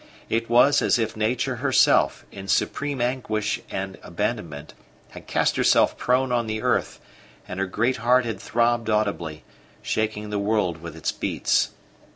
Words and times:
It 0.29 0.49
was 0.49 0.81
as 0.81 0.97
if 0.97 1.15
Nature 1.15 1.57
herself, 1.57 2.25
in 2.31 2.47
supreme 2.47 3.01
anguish 3.01 3.61
and 3.69 3.99
abandonment, 4.01 4.73
had 5.11 5.27
cast 5.27 5.57
herself 5.57 5.95
prone 5.95 6.31
on 6.31 6.47
the 6.47 6.63
earth, 6.63 6.99
and 7.47 7.59
her 7.59 7.67
great 7.67 7.97
heart 7.97 8.25
had 8.25 8.39
throbbed 8.39 8.89
audibly, 8.89 9.43
shaking 9.83 10.31
the 10.31 10.39
world 10.39 10.81
with 10.81 10.95
its 10.95 11.11
beats. 11.11 11.69